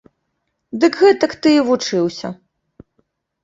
[0.83, 2.27] Дык гэтак ты і вучыўся.